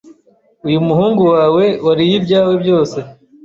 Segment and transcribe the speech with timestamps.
[0.67, 2.97] uyu muhungu wawe wariye ibyawe byose